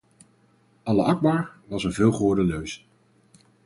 [0.85, 2.87] Allah akbar was een veelgehoorde leus.